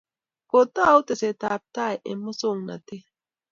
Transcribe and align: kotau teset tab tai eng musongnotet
kotau 0.51 0.97
teset 1.07 1.35
tab 1.41 1.61
tai 1.75 1.95
eng 2.09 2.21
musongnotet 2.25 3.03